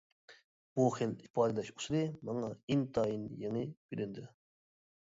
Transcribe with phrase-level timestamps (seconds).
[0.79, 2.01] بۇ خىل ئىپادىلەش ئۇسۇلى
[2.31, 4.31] ماڭا ئىنتايىن يېڭى بىلىندى.